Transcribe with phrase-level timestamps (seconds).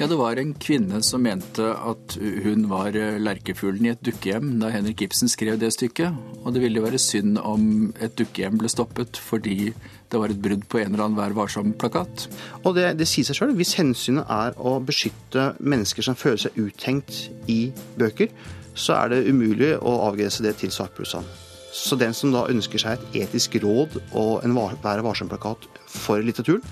[0.00, 4.70] Ja, det var en kvinne som mente at hun var lerkefuglen i et dukkehjem da
[4.72, 6.14] Henrik Ibsen skrev det stykket.
[6.40, 9.74] Og det ville være synd om et dukkehjem ble stoppet fordi
[10.08, 12.24] det var et brudd på en eller annen Vær varsom-plakat.
[12.62, 13.52] Og det, det sier seg sjøl.
[13.58, 17.18] Hvis hensynet er å beskytte mennesker som føler seg uthengt
[17.52, 17.58] i
[18.00, 18.32] bøker,
[18.72, 21.28] så er det umulig å avgrense det til sakprosaen.
[21.76, 26.64] Så den som da ønsker seg et etisk råd og en Vær varsom-plakat for litteraturen,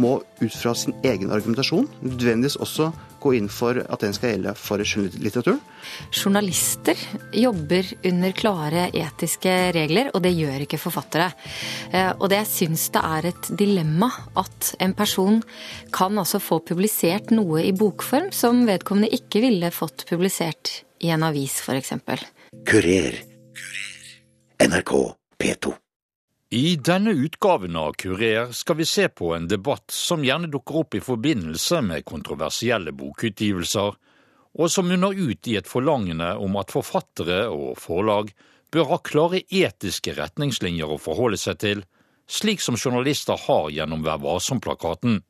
[0.00, 2.90] må ut fra sin egen argumentasjon nødvendigvis også
[3.22, 5.60] gå inn for at den skal gjelde for skjønnlitteraturen.
[6.10, 6.98] Journalister
[7.36, 11.28] jobber under klare etiske regler, og det gjør ikke forfattere.
[11.92, 14.10] Eh, og det jeg syns det er et dilemma
[14.42, 15.42] at en person
[15.94, 21.26] kan altså få publisert noe i bokform som vedkommende ikke ville fått publisert i en
[21.26, 21.94] avis, f.eks.
[22.68, 23.22] Kurer.
[24.62, 24.92] NRK
[25.38, 25.74] P2.
[26.54, 30.94] I denne utgaven av Kurer skal vi se på en debatt som gjerne dukker opp
[30.94, 33.94] i forbindelse med kontroversielle bokutgivelser,
[34.60, 38.34] og som munner ut i et forlangende om at forfattere og forlag
[38.68, 41.80] bør ha klare etiske retningslinjer å forholde seg til,
[42.28, 45.22] slik som journalister har gjennom Vær varsom-plakaten.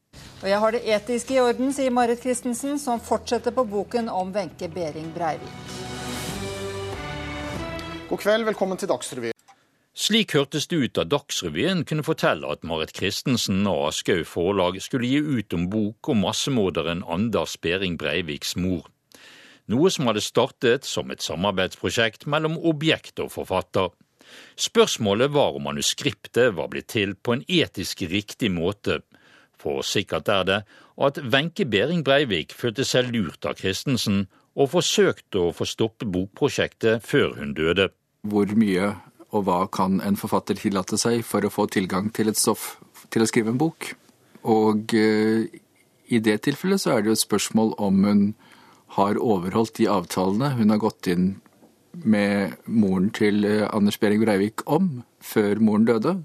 [0.42, 4.34] Og jeg har det etiske i orden, sier Marit Christensen, som fortsetter på boken om
[4.34, 5.78] Wenche Behring Breivik.
[8.10, 9.38] God kveld, velkommen til Dagsrevyen.
[9.92, 15.10] Slik hørtes det ut da Dagsrevyen kunne fortelle at Marit Christensen og Aschehoug Forlag skulle
[15.10, 18.86] gi ut om bok om massemorderen Anders Behring Breiviks mor.
[19.68, 23.92] Noe som hadde startet som et samarbeidsprosjekt mellom objekt og forfatter.
[24.56, 29.02] Spørsmålet var om manuskriptet var blitt til på en etisk riktig måte.
[29.60, 30.60] For sikkert er det
[31.04, 34.24] at Wenche Behring Breivik følte seg lurt av Christensen
[34.56, 37.92] og forsøkte å få stoppe bokprosjektet før hun døde.
[38.24, 38.94] Hvor mye
[39.32, 42.76] og hva kan en forfatter tillate seg for å få tilgang til et stoff
[43.12, 43.92] til å skrive en bok?
[44.48, 45.48] Og eh,
[46.12, 48.24] i det tilfellet så er det jo et spørsmål om hun
[48.98, 51.30] har overholdt de avtalene hun har gått inn
[51.92, 56.16] med moren til eh, Anders Behring Breivik om før moren døde.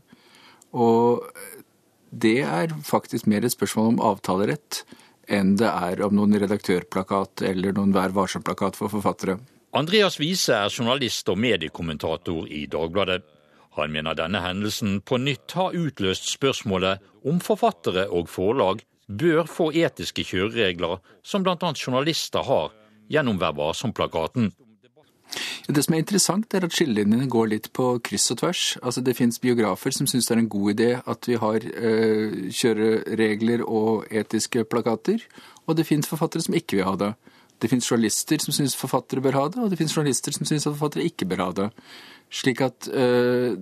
[0.76, 1.24] Og
[2.12, 4.84] det er faktisk mer et spørsmål om avtalerett
[5.28, 9.38] enn det er om noen redaktørplakat eller noen Vær varsom-plakat for forfattere.
[9.78, 13.20] Andreas Wiese er journalist og mediekommentator i Dagbladet.
[13.78, 19.70] Han mener denne hendelsen på nytt har utløst spørsmålet om forfattere og forlag bør få
[19.78, 21.70] etiske kjøreregler som bl.a.
[21.78, 22.74] journalister har
[23.12, 24.50] gjennom Vær varsom-plakaten.
[25.68, 28.66] Det som er interessant, er at skillelinjene går litt på kryss og tvers.
[28.82, 32.50] Altså Det fins biografer som syns det er en god idé at vi har eh,
[32.50, 35.22] kjøreregler og etiske plakater,
[35.68, 37.16] og det fins forfattere som ikke vil ha det.
[37.58, 40.68] Det finnes journalister som syns forfattere bør ha det, og det finnes journalister som syns
[40.68, 41.68] at forfattere ikke bør ha det.
[42.30, 43.58] Slik at øh,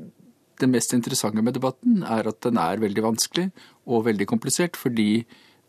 [0.60, 3.50] det mest interessante med debatten er at den er veldig vanskelig
[3.86, 5.26] og veldig komplisert, fordi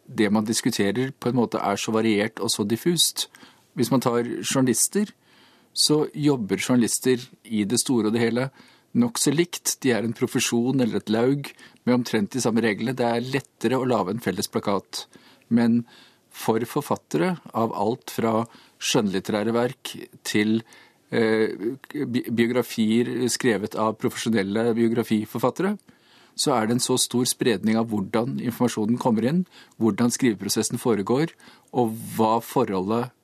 [0.06, 3.28] det man diskuterer på en måte er så variert og så diffust.
[3.74, 5.10] Hvis man tar journalister,
[5.72, 8.48] så jobber journalister i det store og det hele
[8.96, 9.76] nokså likt.
[9.82, 11.50] De er en profesjon eller et laug
[11.84, 12.96] med omtrent de samme reglene.
[12.96, 15.04] Det er lettere å lage en felles plakat.
[15.48, 15.82] Men
[16.36, 18.44] for forfattere av alt fra
[18.82, 19.94] skjønnlitterære verk
[20.26, 20.60] til
[21.10, 21.56] eh,
[22.28, 25.76] biografier skrevet av profesjonelle biografiforfattere,
[26.36, 29.44] så er det en så stor spredning av hvordan informasjonen kommer inn,
[29.80, 31.32] hvordan skriveprosessen foregår,
[31.72, 33.14] og hva forholdet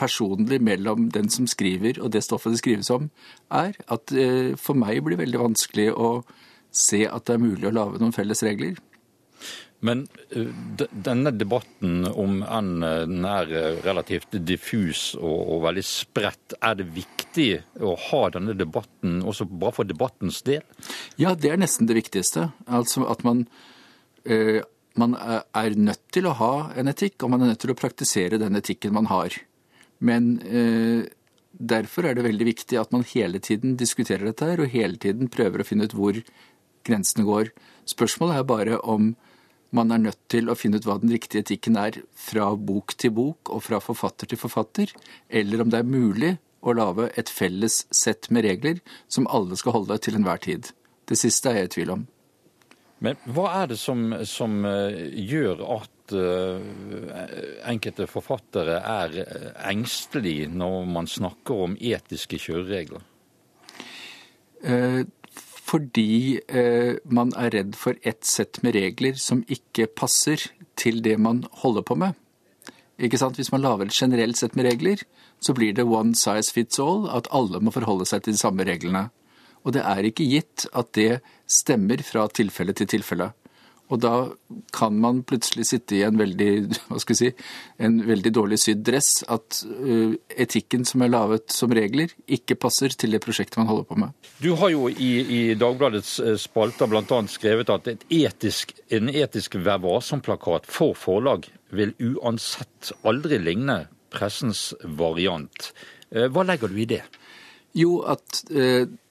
[0.00, 3.10] personlig mellom den som skriver og det stoffet det skrives om,
[3.52, 6.12] er, at eh, for meg blir det veldig vanskelig å
[6.70, 8.78] se at det er mulig å lage noen felles regler.
[9.80, 10.02] Men
[10.36, 10.48] eh,
[10.92, 16.76] denne debatten, om enn eh, den er eh, relativt diffus og, og, veldig spredt, er
[16.80, 17.48] det viktig
[17.80, 20.60] å ha denne debatten også bare for debattens del?
[21.20, 22.50] Ja, det er nesten det viktigste.
[22.68, 23.46] Altså at man,
[24.28, 24.60] eh,
[25.00, 28.40] man er nødt til å ha en etikk, og man er nødt til å praktisere
[28.42, 29.38] den etikken man har.
[30.04, 31.08] Men eh,
[31.52, 35.32] derfor er det veldig viktig at man hele tiden diskuterer dette her, og hele tiden
[35.32, 36.20] prøver å finne ut hvor
[36.84, 37.52] grensene går.
[37.88, 39.12] Spørsmålet er bare om
[39.76, 43.14] man er nødt til å finne ut hva den riktige etikken er fra bok til
[43.14, 44.94] bok og fra forfatter til forfatter,
[45.28, 49.78] eller om det er mulig å lage et felles sett med regler som alle skal
[49.78, 50.72] holde til enhver tid.
[51.08, 52.08] Det siste er jeg i tvil om.
[53.00, 56.60] Men hva er det som, som eh, gjør at uh,
[57.70, 63.06] enkelte forfattere er eh, engstelige når man snakker om etiske kjøreregler?
[64.60, 65.06] Uh,
[65.70, 70.42] fordi eh, man er redd for ett sett med regler som ikke passer
[70.80, 72.18] til det man holder på med.
[73.00, 73.38] Ikke sant?
[73.38, 75.02] Hvis man lager et generelt sett med regler,
[75.40, 78.66] så blir det one size fits all, at alle må forholde seg til de samme
[78.66, 79.06] reglene.
[79.64, 83.30] Og det er ikke gitt at det stemmer fra tilfelle til tilfelle.
[83.90, 84.14] Og da
[84.74, 86.50] kan man plutselig sitte i en veldig,
[86.88, 87.48] hva skal jeg si,
[87.82, 89.10] en veldig dårlig sydd dress.
[89.30, 93.88] At uh, etikken som er laget som regler, ikke passer til det prosjektet man holder
[93.88, 94.30] på med.
[94.40, 97.20] Du har jo i, i Dagbladets eh, spalter bl.a.
[97.30, 103.82] skrevet at etisk, en etisk Vær varsom-plakat for forlag vil uansett aldri ligne
[104.14, 105.72] pressens variant.
[106.14, 107.02] Eh, hva legger du i det?
[107.76, 108.40] Jo, at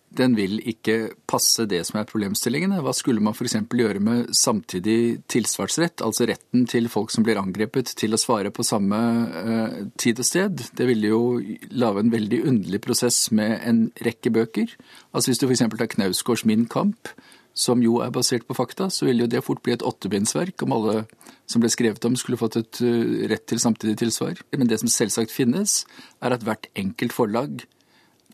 [0.09, 2.81] den vil ikke passe det som er problemstillingene.
[2.83, 3.55] Hva skulle man f.eks.
[3.69, 8.65] gjøre med samtidig tilsvarsrett, altså retten til folk som blir angrepet til å svare på
[8.65, 10.65] samme uh, tid og sted?
[10.73, 11.21] Det ville jo
[11.69, 14.73] lage en veldig underlig prosess med en rekke bøker.
[15.13, 15.67] Altså Hvis du f.eks.
[15.77, 17.13] tar Knausgårds Min kamp,
[17.53, 20.73] som jo er basert på fakta, så ville jo det fort bli et åttebindsverk om
[20.77, 21.03] alle
[21.49, 24.41] som ble skrevet om, skulle fått et uh, rett til samtidig tilsvar.
[24.57, 25.83] Men det som selvsagt finnes,
[26.23, 27.67] er at hvert enkelt forlag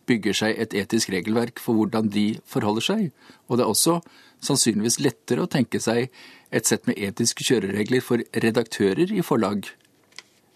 [0.10, 3.12] bygger seg et etisk regelverk for hvordan de forholder seg.
[3.50, 4.00] Og det er også
[4.46, 6.12] sannsynligvis lettere å tenke seg
[6.56, 9.68] et sett med etiske kjøreregler for redaktører i forlag,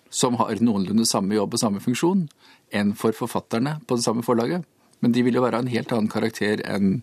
[0.10, 2.28] som har noenlunde samme jobb og samme funksjon,
[2.74, 4.66] enn for forfatterne på det samme forlaget.
[5.00, 7.00] Men de vil jo være en helt annen karakter enn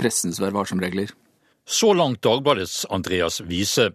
[0.00, 1.12] pressens Vær varsom-regler.
[1.64, 3.92] Så langt Dagbladets Andreas Wiese.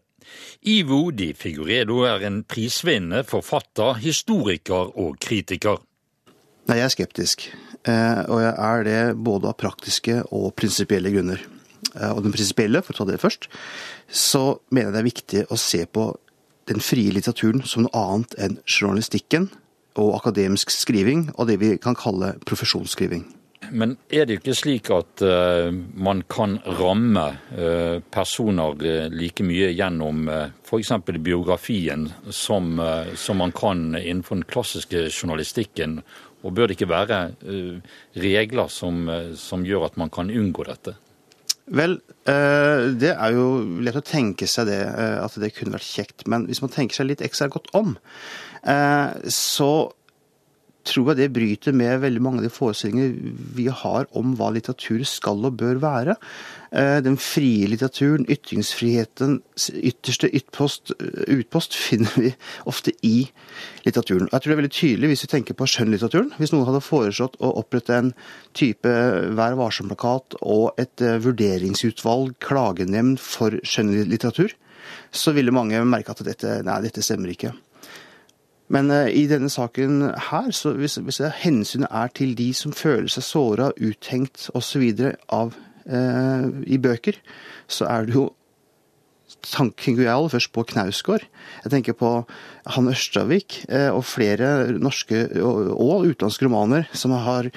[0.62, 5.80] Ivo Di Figuredo er en prisvinnende forfatter, historiker og kritiker.
[6.70, 7.46] Nei, jeg er skeptisk.
[7.90, 11.42] Eh, og jeg er det både av praktiske og prinsipielle grunner.
[11.96, 13.50] Eh, og den prinsipielle, for å ta det først,
[14.06, 16.12] så mener jeg det er viktig å se på
[16.70, 19.50] den frie litteraturen som noe annet enn journalistikken
[19.98, 23.26] og akademisk skriving, og det vi kan kalle profesjonsskriving.
[23.74, 27.26] Men er det ikke slik at uh, man kan ramme
[28.10, 28.80] personer
[29.14, 30.94] like mye gjennom uh, f.eks.
[31.20, 36.00] biografien som man kan innenfor den klassiske journalistikken
[36.44, 40.66] og bør det ikke være eh, regler som, eh, som gjør at man kan unngå
[40.68, 40.96] dette?
[41.70, 43.48] Vel, eh, det er jo
[43.84, 46.26] lett å tenke seg det, at det kunne vært kjekt.
[46.32, 47.98] Men hvis man tenker seg litt ekstra godt om,
[49.32, 49.72] så
[50.88, 53.14] tror jeg det bryter med veldig mange av de forestillinger
[53.56, 56.16] vi har om hva litteratur skal og bør være.
[56.72, 62.34] Eh, den frie litteraturen, ytringsfrihetens ytterste ytpost, eh, utpost, finner vi
[62.70, 63.30] ofte i
[63.86, 64.30] litteraturen.
[64.32, 66.32] Jeg tror det er veldig tydelig hvis vi tenker på skjønnlitteraturen.
[66.38, 68.14] Hvis noen hadde foreslått å opprette en
[68.54, 68.90] type
[69.40, 74.54] Vær varsom-plakat og et eh, vurderingsutvalg, klagenemnd for skjønnlitteratur,
[75.12, 77.54] så ville mange merke at dette, nei, dette stemmer ikke.
[78.74, 83.10] Men uh, i denne saken her, så hvis, hvis hensynet er til de som føler
[83.12, 84.86] seg såra, uthengt osv.
[85.34, 85.56] av
[85.90, 87.18] eh, i bøker,
[87.70, 88.30] så er det jo
[89.40, 91.24] tenker jeg aller først på Knausgård.
[91.64, 92.10] Jeg tenker på
[92.76, 97.50] Han Ørstavik uh, og flere norske og, utenlandske romaner som har,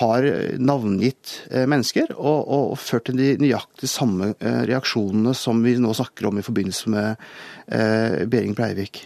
[0.00, 0.28] har
[0.60, 6.38] navngitt mennesker og, og, ført til de nøyaktig samme reaksjonene som vi nå snakker om
[6.38, 9.02] i forbindelse med Behring Breivik.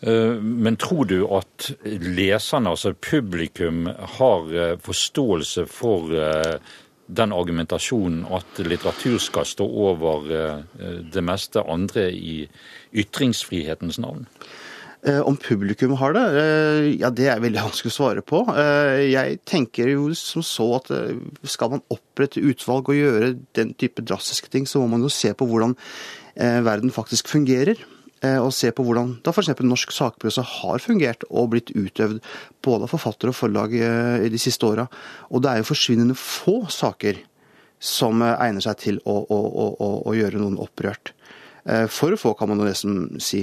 [0.00, 3.86] Eh, men tror du at leserne, altså publikum,
[4.18, 6.56] har eh, forståelse for eh,
[7.04, 10.30] den argumentasjonen at litteratur skal stå over
[11.12, 12.46] det meste andre i
[12.96, 14.24] ytringsfrihetens navn?
[15.04, 16.22] Om publikum har det?
[16.96, 18.40] Ja, det er veldig vanskelig å svare på.
[19.04, 20.88] Jeg tenker jo som så at
[21.44, 25.34] skal man opprette utvalg og gjøre den type drastiske ting, så må man jo se
[25.36, 25.76] på hvordan
[26.64, 27.84] verden faktisk fungerer.
[28.24, 29.52] Eh, og se på hvordan da f.eks.
[29.66, 32.20] norsk sakprosa har fungert og blitt utøvd
[32.64, 34.86] både av forfattere og forlag eh, i de siste åra.
[35.30, 37.20] Og det er jo forsvinnende få saker
[37.82, 41.14] som eh, egner seg til å, å, å, å gjøre noen opprørt.
[41.64, 43.38] For få, kan man jo nesten si.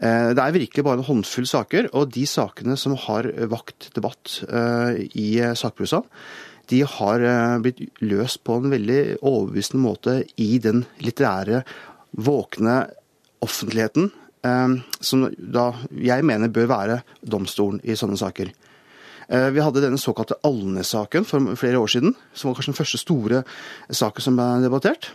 [0.00, 4.38] Det er virkelig bare en håndfull saker, og de sakene som har vakt debatt
[5.20, 5.26] i
[5.60, 6.00] sakprosa,
[6.72, 7.26] de har
[7.60, 11.60] blitt løst på en veldig overbevisende måte i den litterære,
[12.16, 12.78] våkne
[13.44, 14.10] offentligheten,
[14.46, 18.52] eh, som da jeg mener bør være domstolen i sånne saker.
[19.28, 23.02] Eh, vi hadde denne såkalte Alnes-saken for flere år siden, som var kanskje den første
[23.02, 23.42] store
[23.90, 25.10] saken som ble debattert.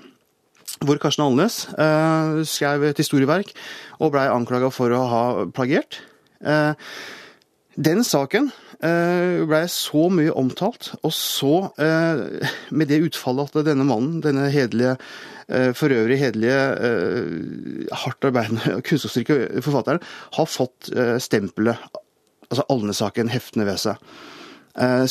[0.82, 3.54] Hvor Karsten Alnes eh, skrev et historieverk
[4.00, 5.24] og blei anklaga for å ha
[5.54, 6.02] plagiert.
[6.42, 8.48] Den saken
[8.82, 14.96] blei så mye omtalt, og så med det utfallet at denne mannen, denne hederlige
[15.52, 20.00] Eh, for øvrig hederlige, eh, hardt arbeidende kunnskapsrike forfatteren,
[20.34, 21.76] har fått eh, stempelet,
[22.50, 23.96] altså Alne-saken, heftende ved seg.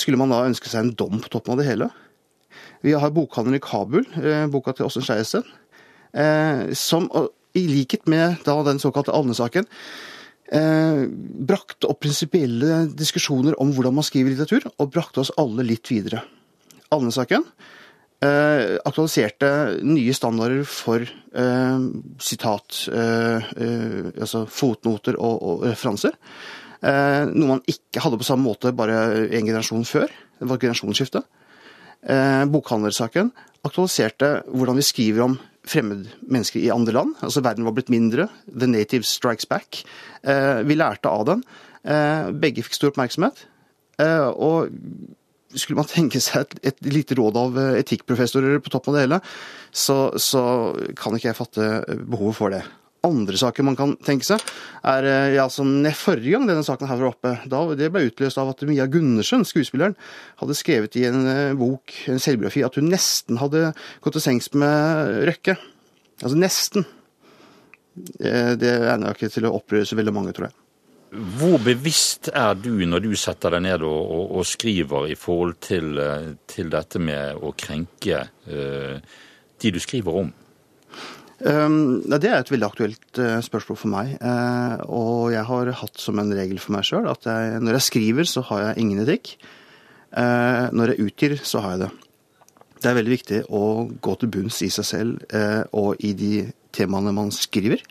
[0.00, 1.90] Skulle man da ønske seg en dom på toppen av det hele?
[2.80, 4.06] Vi har bokhandelen i Kabul,
[4.48, 5.44] boka til Åsen Skeiesen,
[6.72, 7.10] som
[7.52, 9.68] i likhet med da den såkalte Alne-saken
[10.50, 16.24] brakte opp prinsipielle diskusjoner om hvordan man skriver litteratur, og brakte oss alle litt videre.
[16.90, 17.44] Alne-saken
[18.24, 19.50] eh, aktualiserte
[19.86, 21.84] nye standarder for eh,
[22.20, 26.16] sitat, eh, eh, altså fotnoter og, og referanser.
[26.80, 30.08] Eh, noe man ikke hadde på samme måte bare en generasjon før.
[30.40, 31.24] Det var et generasjonsskifte.
[32.00, 33.32] Eh, bokhandlersaken
[33.66, 35.38] aktualiserte hvordan vi skriver om
[35.70, 37.14] fremmedmennesker i andre land.
[37.24, 38.28] Altså Verden var blitt mindre.
[38.50, 39.82] The native strikes back.
[40.22, 41.44] Eh, vi lærte av den.
[41.84, 43.46] Eh, begge fikk stor oppmerksomhet.
[44.02, 44.70] Eh, og
[45.54, 49.22] skulle man tenke seg et, et lite råd av etikkprofessorer på toppen av det hele,
[49.70, 50.42] så, så
[50.98, 51.70] kan ikke jeg fatte
[52.10, 52.64] behovet for det.
[53.06, 54.42] Andre saker man kan tenke seg,
[54.84, 57.32] er eh, ja, som forrige gang denne saken her var oppe.
[57.48, 59.96] Da, det ble utløst av at Mia Gundersen, skuespilleren,
[60.42, 63.70] hadde skrevet i en eh, bok, en selvbiografi, at hun nesten hadde
[64.04, 65.56] gått til sengs med Røkke.
[66.20, 66.84] Altså nesten.
[68.20, 70.58] Eh, Det egner ikke til å opprøre så veldig mange, tror jeg.
[71.40, 75.56] Hvor bevisst er du når du setter deg ned og, og, og skriver i forhold
[75.64, 75.96] til,
[76.46, 79.00] til, dette med å krenke uh,
[79.58, 80.30] de du skriver om?
[81.40, 84.12] Um, det er et veldig aktuelt uh, spørsmål for meg.
[84.20, 87.86] Uh, og jeg har hatt som en regel for meg sjøl at jeg, når jeg
[87.86, 89.34] skriver, så har jeg ingen etikk.
[90.12, 91.90] Uh, når jeg utgir, så har jeg det.
[92.80, 93.64] Det er veldig viktig å
[94.00, 95.34] gå til bunns i seg selv
[95.76, 97.82] og i de temaene man skriver.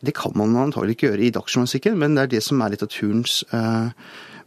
[0.00, 3.42] Det kan man antagelig ikke gjøre i dagsjournalistikken, men det er det som er litteraturens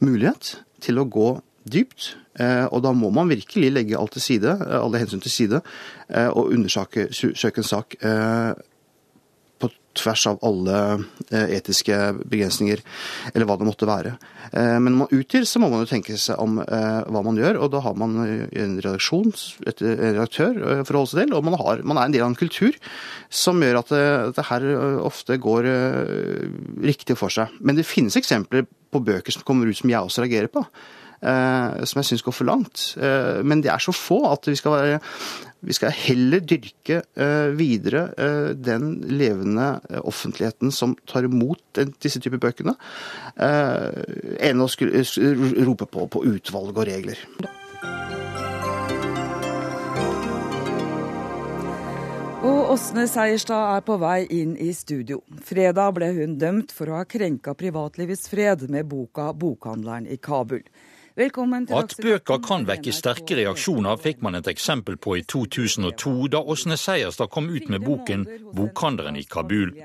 [0.02, 1.28] mulighet til å gå
[1.70, 2.16] dypt.
[2.42, 5.63] Og da må man virkelig legge alt til side, alle hensyn til side,
[6.34, 7.98] og undersøke søke en sak
[9.62, 10.78] på tvers av alle
[11.54, 12.82] etiske begrensninger,
[13.32, 14.16] eller hva det måtte være.
[14.54, 17.70] Men når man utgir, så må man jo tenke seg om hva man gjør, og
[17.75, 19.30] da har man en redaksjon,
[19.70, 22.40] et redaktør å forholde seg til, og man, har, man er en del av en
[22.40, 22.74] kultur
[23.30, 24.04] som gjør at det,
[24.40, 24.68] det her
[25.06, 25.70] ofte går
[26.90, 27.54] riktig for seg.
[27.62, 30.66] Men det finnes eksempler på bøker som kommer ut som jeg også reagerer på
[31.24, 32.84] som jeg syns går for langt.
[33.00, 35.00] Men det er så få at vi skal, være,
[35.63, 37.00] vi skal heller dyrke
[37.56, 38.06] videre
[38.60, 39.70] den levende
[40.03, 42.75] offentligheten som tar imot disse typer bøkene,
[43.39, 44.72] enn å
[45.63, 47.27] rope på, på utvalg og regler.
[52.44, 55.22] Og Åsne Seierstad er på vei inn i studio.
[55.48, 60.65] Fredag ble hun dømt for å ha krenka privatlivets fred med boka 'Bokhandleren i Kabul'.
[61.13, 66.74] At bøker kan vekke sterke reaksjoner, fikk man et eksempel på i 2002, da Åsne
[66.74, 69.75] Seierstad kom ut med boken 'Bokhandleren i Kabul'.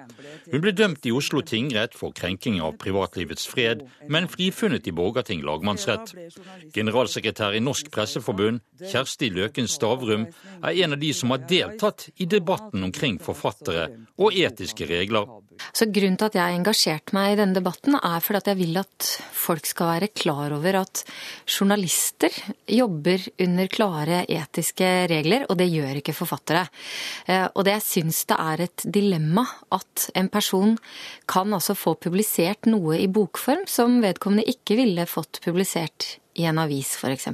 [0.50, 5.44] Hun ble dømt i Oslo tingrett for krenking av privatlivets fred, men frifunnet i Borgarting
[5.44, 6.14] lagmannsrett.
[6.72, 10.26] Generalsekretær i Norsk Presseforbund, Kjersti Løken Stavrum,
[10.64, 15.28] er en av de som har deltatt i debatten omkring forfattere og etiske regler.
[15.72, 18.60] Så Grunnen til at jeg har engasjert meg i denne debatten, er fordi at jeg
[18.60, 21.02] vil at folk skal være klar over at
[21.46, 22.34] journalister
[22.68, 26.66] jobber under klare etiske regler, og det gjør ikke forfattere.
[27.54, 30.76] Og det jeg syns det er et dilemma at en person
[31.30, 36.60] kan altså få publisert noe i bokform som vedkommende ikke ville fått publisert i en
[36.62, 37.30] avis, f.eks.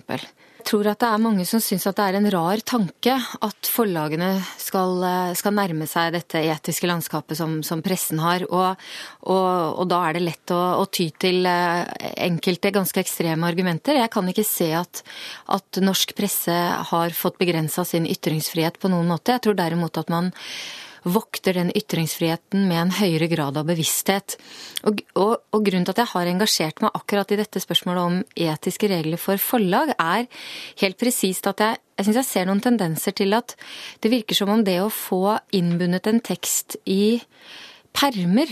[0.64, 4.30] Tror at det er mange som syns at det er en rar tanke at forlagene
[4.60, 5.02] skal,
[5.36, 8.46] skal nærme seg dette etiske landskapet som, som pressen har.
[8.48, 8.80] Og,
[9.28, 9.48] og,
[9.80, 14.00] og, da er det lett å, å, ty til enkelte ganske ekstreme argumenter.
[14.00, 15.04] Jeg kan ikke se at,
[15.52, 16.56] at norsk presse
[16.92, 19.36] har fått begrensa sin ytringsfrihet på noen måte.
[19.36, 20.32] Jeg tror derimot at man
[21.04, 24.36] vokter den ytringsfriheten med en høyere grad av bevissthet.
[24.88, 28.20] Og, og, og, grunnen til at jeg har engasjert meg akkurat i dette spørsmålet om
[28.46, 30.28] etiske regler for forlag, er
[30.82, 33.56] helt presist at jeg, jeg syns jeg ser noen tendenser til at
[34.02, 37.18] det virker som om det å få innbundet en tekst i
[37.94, 38.50] permer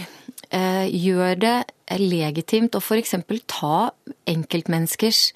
[0.55, 1.57] eh, gjør det
[1.99, 3.17] legitimt å f.eks.
[3.51, 3.91] ta
[4.31, 5.33] enkeltmenneskers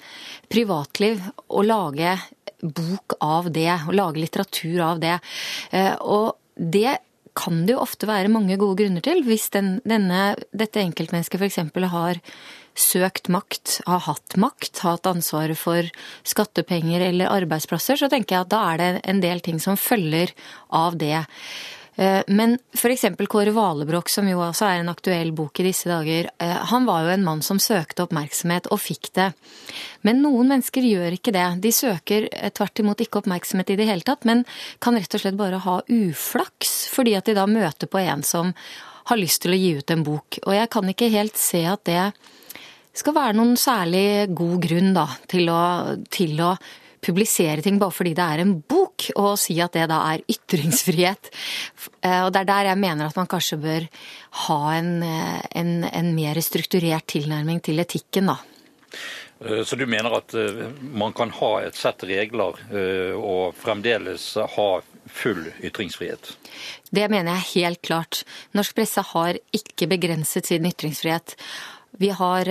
[0.49, 2.15] privatliv og lage
[2.61, 5.17] bok av det, og lage litteratur av det.
[5.75, 6.97] Eh, og det
[7.37, 9.21] kan det jo ofte være mange gode grunner til.
[9.27, 11.59] Hvis den, denne, dette enkeltmennesket f.eks.
[11.93, 12.21] har
[12.77, 15.87] søkt makt, har hatt makt, har hatt ansvaret for
[16.27, 20.33] skattepenger eller arbeidsplasser, så tenker jeg at da er det en del ting som følger
[20.69, 21.25] av det.
[21.97, 23.05] Men f.eks.
[23.25, 27.13] Kåre Valebrokk, som jo altså er en aktuell bok i disse dager, han var jo
[27.15, 29.31] en mann som søkte oppmerksomhet, og fikk det.
[30.05, 31.47] Men noen mennesker gjør ikke det.
[31.63, 34.45] De søker tvert imot ikke oppmerksomhet i det hele tatt, men
[34.83, 38.53] kan rett og slett bare ha uflaks, fordi at de da møter på en som
[39.07, 40.41] har lyst til å gi ut en bok.
[40.45, 42.01] Og jeg kan ikke helt se at det
[42.97, 45.61] skal være noen særlig god grunn da, til å,
[46.13, 46.55] til å
[47.03, 51.31] publisere ting bare fordi det er en bok, og si at det da er ytringsfrihet.
[52.25, 53.87] Og det er der jeg mener at man kanskje bør
[54.47, 58.39] ha en, en, en mer strukturert tilnærming til etikken, da.
[59.45, 64.33] Eh, så du mener at eh, man kan ha et sett regler eh, og fremdeles
[64.57, 64.69] ha
[65.07, 66.33] full ytringsfrihet?
[66.91, 68.23] Det mener jeg helt klart.
[68.57, 71.37] Norsk presse har ikke begrenset sin ytringsfrihet.
[71.97, 72.49] Vi, har,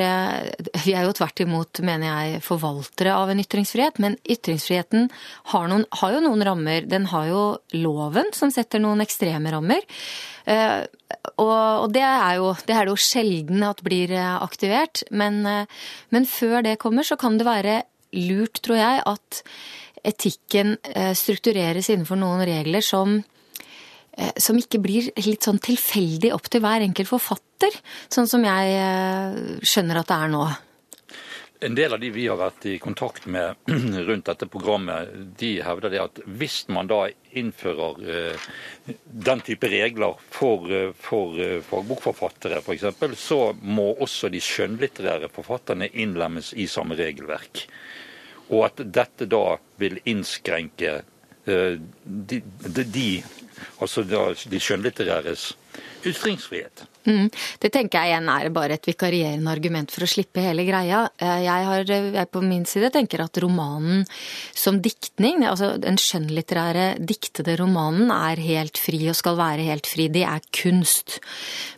[0.85, 4.01] vi, er jo tvert imot, mener jeg, forvaltere av en ytringsfrihet.
[4.03, 5.09] Men ytringsfriheten
[5.53, 6.89] har, noen, har, jo noen rammer.
[6.91, 7.43] Den har jo
[7.77, 9.87] loven, som setter noen ekstreme rammer.
[11.43, 15.05] Og det er, jo, det er jo sjelden at blir aktivert.
[15.11, 15.43] Men,
[16.15, 17.81] men før det kommer, så kan det være
[18.17, 19.43] lurt, tror jeg, at
[20.07, 20.77] etikken
[21.19, 23.21] struktureres innenfor noen regler som
[24.41, 27.75] som ikke blir litt sånn tilfeldig opp til hver enkelt forfatter,
[28.13, 30.47] sånn som jeg skjønner at det er nå.
[31.61, 33.57] En del av de vi har vært i kontakt med
[34.09, 35.09] rundt dette programmet,
[35.41, 37.07] de hevder det at hvis man da
[37.37, 38.51] innfører uh,
[39.29, 40.69] den type regler for,
[41.01, 42.85] for fagbokforfattere f.eks.,
[43.21, 47.65] så må også de skjønnlitterære forfatterne innlemmes i samme regelverk.
[48.53, 51.01] Og at dette da vil innskrenke
[51.47, 53.09] de, de, de
[53.81, 55.53] altså de skjønnlitteræres
[56.07, 56.85] ytringsfrihet.
[57.07, 57.29] Mm.
[57.63, 61.05] Det tenker jeg igjen er bare et vikarierende argument for å slippe hele greia.
[61.23, 64.05] Eh, jeg, har, jeg på min side tenker at romanen
[64.57, 70.09] som diktning, altså den skjønnlitterære diktede romanen, er helt fri og skal være helt fri.
[70.13, 71.21] Det er kunst.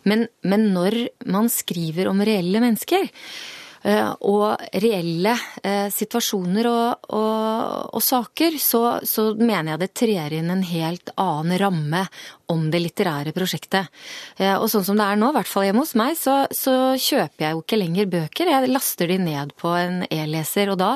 [0.09, 7.95] Men, men når man skriver om reelle mennesker, Eh, og reelle eh, situasjoner og, og,
[7.95, 12.03] og saker, så, så, mener jeg det trer inn en helt annen ramme
[12.49, 13.89] om det litterære prosjektet.
[14.37, 16.75] Eh, og sånn som det er nå, i hvert fall hjemme hos meg, så, så
[16.99, 18.51] kjøper jeg jo ikke lenger bøker.
[18.53, 20.91] Jeg laster de ned på en e-leser, og da,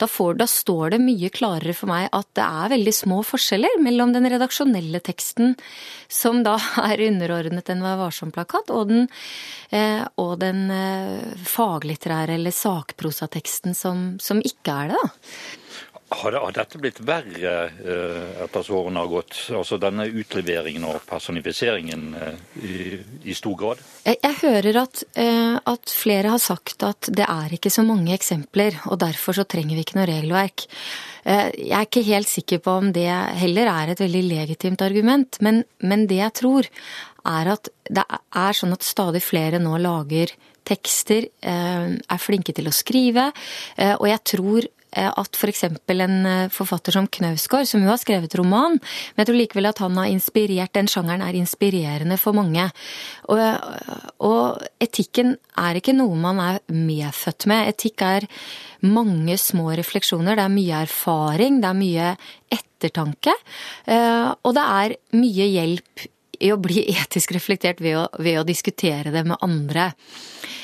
[0.00, 3.80] da, får, da, står det mye klarere for meg at det er veldig små forskjeller
[3.84, 5.56] mellom den redaksjonelle teksten,
[6.10, 6.58] som da
[6.90, 9.06] er underordnet en Vær varsom-plakat, og den,
[10.20, 10.66] og den
[11.48, 15.60] faglitterære eller sakprosateksten som, som ikke er det, da.
[16.10, 19.36] Har, det, har dette blitt verre eh, etter så årene har gått?
[19.54, 22.78] Altså denne utleveringen og personifiseringen eh, i,
[23.30, 23.84] i, stor grad?
[24.02, 28.10] Jeg, jeg hører at, eh, at, flere har sagt at det er ikke så mange
[28.16, 30.66] eksempler, og derfor så trenger vi ikke noe regelverk.
[31.22, 33.06] Eh, jeg er ikke helt sikker på om det
[33.44, 36.70] heller er et veldig legitimt argument, men, men det jeg tror
[37.30, 40.34] er at det er sånn at stadig flere nå lager
[40.66, 43.30] tekster, eh, er flinke til å skrive.
[43.76, 45.64] Eh, og jeg tror at f.eks.
[45.86, 49.82] For en forfatter som Knausgård, som jo har skrevet roman, men jeg tror likevel at
[49.84, 52.68] han har inspirert, den sjangeren er inspirerende for mange.
[53.30, 53.40] Og,
[54.26, 57.72] og etikken er ikke noe man er medfødt med.
[57.74, 58.28] Etikk er
[58.86, 62.14] mange små refleksjoner, det er mye erfaring, det er mye
[62.50, 63.34] ettertanke,
[63.90, 66.08] og det er mye hjelp
[66.40, 69.90] i å bli etisk reflektert ved å, ved å diskutere det med andre.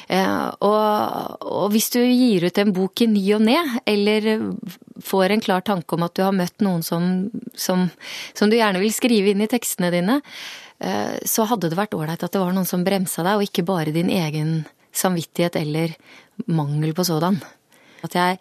[0.06, 3.58] Eh, og, og, hvis du gir ut en bok i ny og ne,
[3.90, 4.28] eller
[5.02, 7.26] får en klar tanke om at du har møtt noen som,
[7.58, 7.88] som,
[8.36, 10.20] som du gjerne vil skrive inn i tekstene dine,
[10.78, 13.66] eh, så hadde det vært ålreit at det var noen som bremsa deg, og ikke
[13.66, 14.60] bare din egen
[14.96, 15.96] samvittighet eller
[16.46, 17.40] mangel på sådan.
[18.06, 18.38] At jeg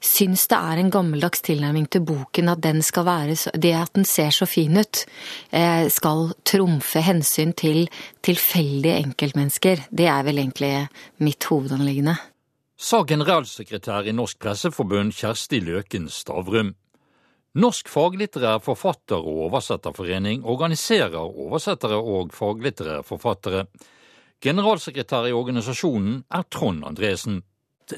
[0.00, 4.04] syns det er en gammeldags tilnærming til boken at den skal være Det at den
[4.04, 5.04] ser så fin ut,
[5.52, 7.88] eh, skal trumfe hensyn til
[8.22, 9.86] tilfeldige enkeltmennesker.
[9.90, 12.16] Det er vel egentlig mitt hovedanliggende.
[12.80, 16.74] Sa generalsekretær i Norsk Presseforbund Kjersti Løken Stavrum.
[17.54, 23.66] Norsk faglitterær forfatter- og oversetterforening organiserer oversettere og faglitterære forfattere.
[24.40, 27.42] Generalsekretær i organisasjonen er Trond Andresen.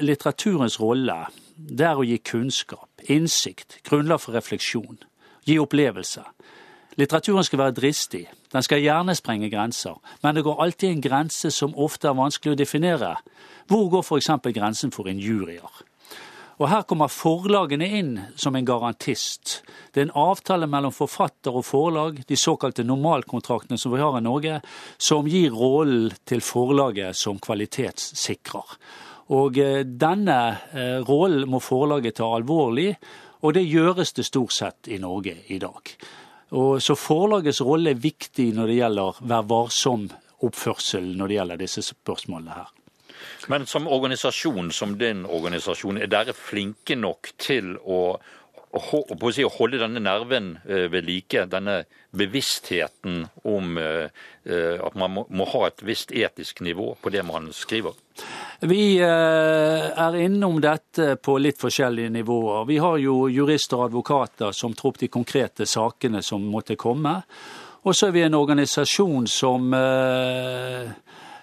[0.01, 1.25] Litteraturens rolle
[1.55, 4.97] det er å gi kunnskap, innsikt, grunnlag for refleksjon.
[5.45, 6.25] Gi opplevelser.
[6.97, 11.49] Litteraturen skal være dristig, den skal gjerne sprenge grenser, men det går alltid en grense
[11.51, 13.15] som ofte er vanskelig å definere.
[13.69, 14.29] Hvor går f.eks.
[14.53, 15.81] grensen for injurier?
[16.61, 19.63] Og Her kommer forlagene inn som en garantist.
[19.91, 24.21] Det er en avtale mellom forfatter og forlag, de såkalte normalkontraktene som vi har i
[24.21, 24.59] Norge,
[25.01, 28.77] som gir rollen til forlaget som kvalitetssikrer.
[29.31, 30.39] Og eh, denne
[30.73, 32.91] eh, rollen må forlaget ta alvorlig,
[33.43, 35.95] og det gjøres det stort sett i Norge i dag.
[36.59, 41.83] Og så forlagets rolle er viktig når det gjelder vær varsom-oppførsel når det gjelder disse
[41.87, 42.71] spørsmålene her.
[43.51, 48.17] Men som organisasjon, som din organisasjon, er dere flinke nok til å
[48.73, 51.83] å, si, holde denne nerven eh, ved like, denne
[52.13, 54.07] bevisstheten om eh,
[54.49, 57.97] eh, at man må, ha et visst etisk nivå på det man skriver?
[58.63, 62.67] Vi er innom dette på litt forskjellige nivåer.
[62.69, 67.17] Vi har jo jurister og advokater som tror på de konkrete sakene som måtte komme.
[67.83, 70.93] Og så er vi en organisasjon som eh,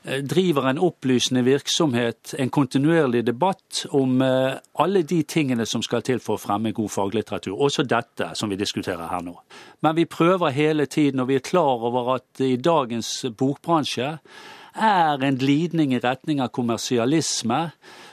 [0.02, 6.22] driver en opplysende virksomhet, en kontinuerlig debatt om eh, alle de tingene som skal til
[6.24, 7.58] for å fremme god faglitteratur.
[7.60, 9.36] Også dette som vi diskuterer her nå.
[9.84, 14.14] Men vi prøver hele tiden, og vi er klar over at i dagens bokbransje
[14.80, 17.66] er en glidning i retning av kommersialisme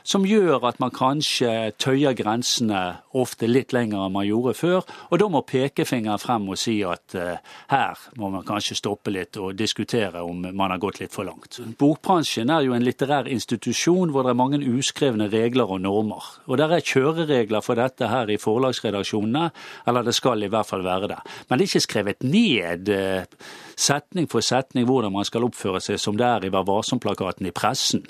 [0.07, 2.81] som gjør at man kanskje tøyer grensene
[3.17, 4.85] ofte litt lenger enn man gjorde før.
[5.11, 7.35] Og da må pekefingeren frem og si at uh,
[7.73, 11.59] her må man kanskje stoppe litt og diskutere om man har gått litt for langt.
[11.79, 16.31] Bokbransjen er jo en litterær institusjon hvor det er mange uskrevne regler og normer.
[16.47, 19.49] Og der er kjøreregler for dette her i forlagsredaksjonene,
[19.87, 21.21] eller det skal i hvert fall være det.
[21.49, 25.99] Men det er ikke skrevet ned uh, setning for setning hvordan man skal oppføre seg
[26.01, 28.07] som det er i Vær varsom-plakaten i pressen.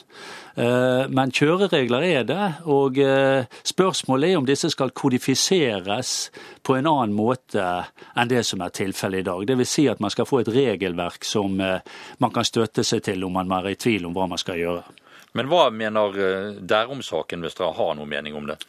[0.58, 6.32] Uh, men kjøreregler regler er det, og eh, spørsmålet er om disse skal kodifiseres
[6.63, 7.63] på en annen måte
[8.15, 9.45] enn det som er tilfellet i dag.
[9.47, 9.71] Dvs.
[9.71, 11.80] Si at man skal få et regelverk som eh,
[12.19, 14.84] man kan støtte seg til om man er i tvil om hva man skal gjøre.
[15.38, 18.60] Men hva mener eh, dere om saken, hvis dere har noen mening om det?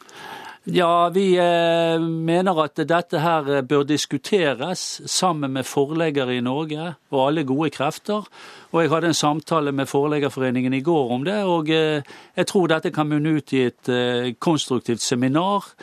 [0.63, 7.21] Ja, vi eh, mener at dette her bør diskuteres sammen med forleggere i Norge og
[7.27, 8.27] alle gode krefter.
[8.71, 12.03] Og jeg hadde en samtale med Forleggerforeningen i går om det, og eh,
[12.35, 15.73] jeg tror dette kan munne ut i et eh, konstruktivt seminar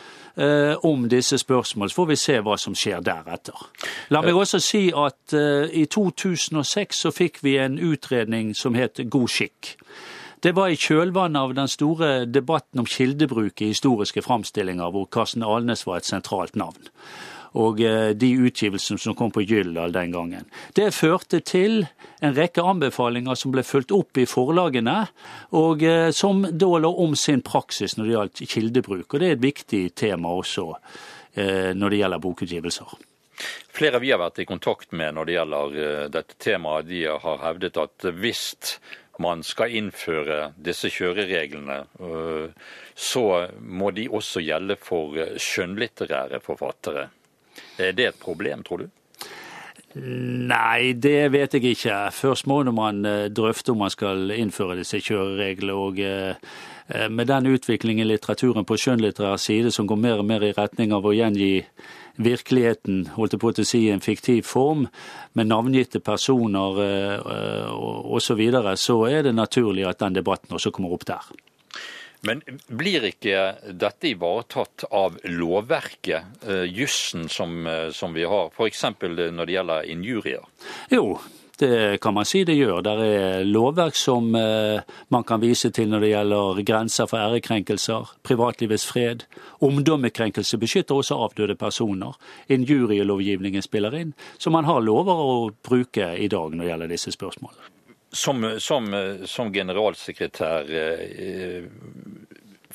[0.85, 1.89] om disse spørsmålene.
[1.89, 3.57] Så får vi se hva som skjer deretter.
[4.12, 9.33] La meg også si at i 2006 så fikk vi en utredning som het God
[9.33, 9.79] skikk.
[10.44, 15.44] Det var i kjølvannet av den store debatten om kildebruk i historiske framstillinger, hvor Karsten
[15.46, 16.90] Alnes var et sentralt navn.
[17.57, 20.44] Og eh, de utgivelsene som kom på Gyldal den gangen.
[20.77, 21.87] Det førte til
[22.20, 25.07] en rekke anbefalinger som ble fulgt opp i forlagene,
[25.57, 29.09] og eh, som da la om sin praksis når det gjaldt kildebruk.
[29.09, 32.92] Og det er et viktig tema også eh, når det gjelder bokutgivelser.
[33.77, 35.75] Flere vi har vært i kontakt med når det gjelder
[36.12, 38.46] dette temaet, de har hevdet at hvis
[39.23, 42.51] man skal innføre disse kjørereglene, øh,
[42.95, 47.09] så må de også gjelde for skjønnlitterære forfattere.
[47.79, 48.89] Er det et problem, tror du?
[49.97, 51.95] Nei, det vet jeg ikke.
[52.13, 55.73] Først må man øh, drøfte om man skal innføre disse kjørereglene.
[55.73, 56.35] og øh,
[57.11, 60.93] med den utviklingen i litteraturen på skjønnlitterær side som går mer og mer i retning
[60.93, 61.65] av å gjengi
[62.17, 64.87] virkeligheten, holdt jeg på å si, en fiktiv form,
[65.37, 70.73] med navngitte personer eh, osv., så, videre, så er det naturlig at den debatten også
[70.75, 71.29] kommer opp der.
[72.27, 78.85] Men blir ikke dette ivaretatt av lovverket, eh, jussen som, eh, som vi har, f.eks.
[79.01, 80.49] når det gjelder injurier?
[80.91, 81.19] Jo,
[81.59, 82.83] det kan man si det gjør.
[82.85, 88.12] Det er lovverk som eh, man kan vise til når det gjelder grenser for ærekrenkelser,
[88.27, 89.25] privatlivets fred.
[89.64, 92.19] Omdømmekrenkelse beskytter også avdøde personer.
[92.53, 94.12] Injurielovgivningen spiller inn.
[94.38, 97.73] Så man har lover å bruke i dag når det gjelder disse spørsmålene.
[98.16, 98.87] Som, som,
[99.29, 101.66] som generalsekretær eh,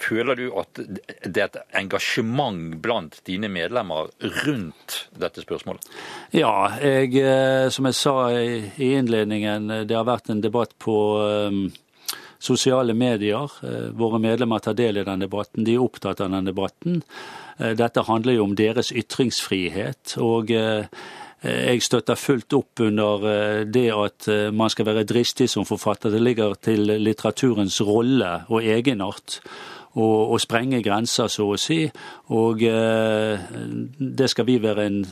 [0.02, 4.10] Føler du at det er et engasjement blant dine medlemmer
[4.46, 5.86] rundt dette spørsmålet?
[6.34, 11.64] Ja, jeg, eh, som jeg sa i innledningen, det har vært en debatt på um,
[12.42, 13.58] sosiale medier.
[13.62, 15.66] Eh, våre medlemmer tar del i den debatten.
[15.68, 17.02] De er opptatt av den debatten.
[17.62, 20.16] Dette handler jo om deres ytringsfrihet.
[20.18, 26.10] og jeg støtter fullt opp under det at man skal være dristig som forfatter.
[26.10, 29.38] Det ligger til litteraturens rolle og egenart
[29.94, 31.84] og, og sprenge grenser, så å si.
[32.38, 33.52] Og eh,
[33.98, 35.04] det skal vi være en,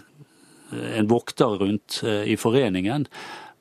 [0.72, 3.08] en vokter rundt eh, i foreningen.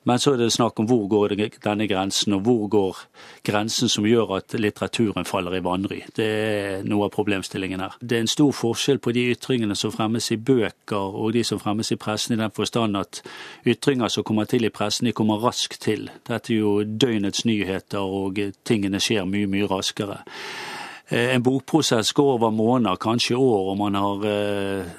[0.07, 3.01] Men så er det snakk om hvor går denne grensen, og hvor går
[3.45, 5.99] grensen som gjør at litteraturen faller i vanry.
[6.15, 7.97] Det er noe av problemstillingen her.
[7.99, 11.59] Det er en stor forskjell på de ytringene som fremmes i bøker og de som
[11.59, 13.21] fremmes i pressen, i den forstand at
[13.67, 16.07] ytringer som kommer til i pressen, de kommer raskt til.
[16.25, 20.23] Dette er jo døgnets nyheter, og tingene skjer mye, mye raskere.
[21.11, 24.89] Eh, en bokprosess går over måneder, kanskje år, og man har eh,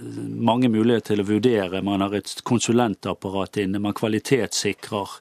[0.42, 1.82] mange muligheter til å vurdere.
[1.86, 5.12] Man har et konsulentapparat inne, man kvalitetssikrer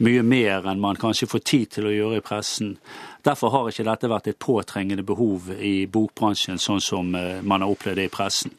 [0.00, 2.72] mye mer enn man kanskje får tid til å gjøre i pressen.
[3.20, 7.76] Derfor har ikke dette vært et påtrengende behov i bokbransjen, sånn som eh, man har
[7.76, 8.56] opplevd det i pressen.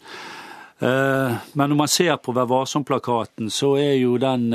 [0.81, 4.47] Men når man ser på Vær varsom-plakaten, så er jo den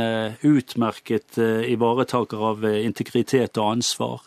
[0.42, 4.24] utmerket ivaretaker av integritet og ansvar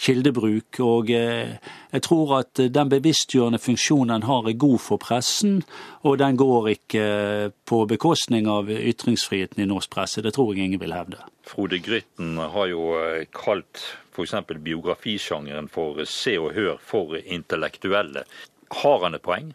[0.00, 0.80] kildebruk.
[0.84, 1.56] Og eh,
[1.92, 5.60] jeg tror at den bevisstgjørende funksjonen den har, er god for pressen,
[6.06, 10.24] og den går ikke eh, på bekostning av ytringsfriheten i norsk presse.
[10.24, 11.22] Det tror jeg ingen vil hevde.
[11.46, 13.84] Frode Grytten har jo eh, kalt
[14.14, 14.36] f.eks.
[14.58, 18.26] biografisjangeren for Se og Hør for intellektuelle.
[18.82, 19.52] Har han et poeng?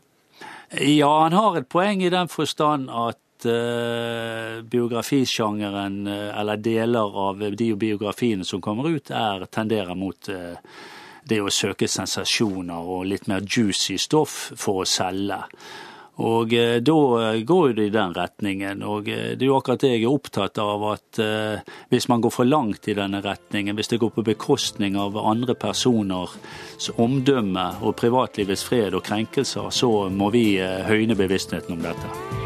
[0.71, 7.43] Ja, han har et poeng i den forstand at uh, biografisjangeren, uh, eller deler av
[7.55, 10.57] de biografiene som kommer ut, er, tenderer mot uh,
[11.25, 15.43] det å søke sensasjoner og litt mer juicy stoff for å selge.
[16.23, 18.83] Og eh, da går det i den retningen.
[18.87, 22.23] Og eh, det er jo akkurat det jeg er opptatt av, at eh, hvis man
[22.23, 26.37] går for langt i denne retningen, hvis det går på bekostning av andre personers
[26.95, 32.44] omdømme og privatlivets fred og krenkelser, så må vi høyne bevisstheten om dette.